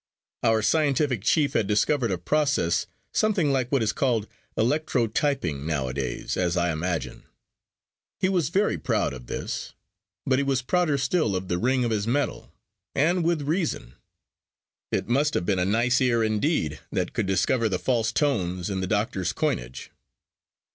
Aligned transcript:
Our 0.41 0.63
scientific 0.63 1.21
chief 1.21 1.53
had 1.53 1.67
discovered 1.67 2.09
a 2.09 2.17
process 2.17 2.87
something 3.13 3.51
like 3.51 3.71
what 3.71 3.83
is 3.83 3.93
called 3.93 4.27
electrotyping 4.57 5.63
nowadays, 5.63 6.35
as 6.37 6.57
I 6.57 6.71
imagine. 6.71 7.21
He 8.19 8.27
was 8.27 8.49
very 8.49 8.79
proud 8.79 9.13
of 9.13 9.27
this; 9.27 9.75
but 10.25 10.39
he 10.39 10.43
was 10.43 10.63
prouder 10.63 10.97
still 10.97 11.35
of 11.35 11.49
the 11.49 11.59
ring 11.59 11.85
of 11.85 11.91
his 11.91 12.07
metal, 12.07 12.51
and 12.95 13.23
with 13.23 13.43
reason: 13.43 13.93
it 14.91 15.07
must 15.07 15.35
have 15.35 15.45
been 15.45 15.59
a 15.59 15.65
nice 15.65 16.01
ear 16.01 16.23
indeed 16.23 16.79
that 16.91 17.13
could 17.13 17.27
discover 17.27 17.69
the 17.69 17.77
false 17.77 18.11
tones 18.11 18.71
in 18.71 18.81
the 18.81 18.87
doctor's 18.87 19.31
coinage. 19.33 19.91